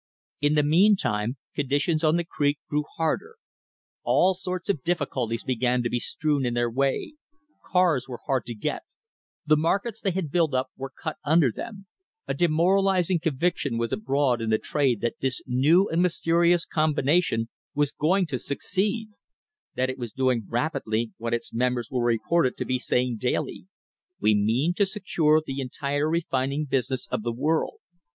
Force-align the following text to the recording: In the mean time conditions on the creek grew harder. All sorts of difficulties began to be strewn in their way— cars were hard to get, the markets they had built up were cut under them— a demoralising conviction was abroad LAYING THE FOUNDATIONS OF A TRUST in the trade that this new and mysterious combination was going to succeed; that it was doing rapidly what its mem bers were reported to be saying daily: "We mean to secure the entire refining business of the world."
In 0.41 0.55
the 0.55 0.63
mean 0.63 0.95
time 0.95 1.37
conditions 1.53 2.03
on 2.03 2.15
the 2.17 2.23
creek 2.25 2.57
grew 2.67 2.85
harder. 2.97 3.35
All 4.01 4.33
sorts 4.33 4.67
of 4.67 4.81
difficulties 4.81 5.43
began 5.43 5.83
to 5.83 5.91
be 5.91 5.99
strewn 5.99 6.43
in 6.43 6.55
their 6.55 6.71
way— 6.71 7.13
cars 7.71 8.07
were 8.09 8.17
hard 8.25 8.47
to 8.47 8.55
get, 8.55 8.81
the 9.45 9.55
markets 9.55 10.01
they 10.01 10.09
had 10.09 10.31
built 10.31 10.55
up 10.55 10.71
were 10.75 10.89
cut 10.89 11.17
under 11.23 11.51
them— 11.51 11.85
a 12.27 12.33
demoralising 12.33 13.19
conviction 13.19 13.77
was 13.77 13.93
abroad 13.93 14.39
LAYING 14.39 14.49
THE 14.49 14.55
FOUNDATIONS 14.55 14.55
OF 14.55 14.57
A 14.57 14.57
TRUST 14.57 14.87
in 14.87 14.95
the 14.95 14.97
trade 14.97 15.01
that 15.01 15.21
this 15.21 15.41
new 15.45 15.87
and 15.89 16.01
mysterious 16.01 16.65
combination 16.65 17.49
was 17.75 17.91
going 17.91 18.25
to 18.25 18.39
succeed; 18.39 19.09
that 19.75 19.91
it 19.91 19.99
was 19.99 20.11
doing 20.13 20.47
rapidly 20.49 21.11
what 21.19 21.35
its 21.35 21.53
mem 21.53 21.75
bers 21.75 21.89
were 21.91 22.03
reported 22.03 22.57
to 22.57 22.65
be 22.65 22.79
saying 22.79 23.17
daily: 23.19 23.67
"We 24.19 24.33
mean 24.33 24.73
to 24.77 24.87
secure 24.87 25.43
the 25.45 25.61
entire 25.61 26.09
refining 26.09 26.65
business 26.65 27.07
of 27.11 27.21
the 27.21 27.31
world." 27.31 27.81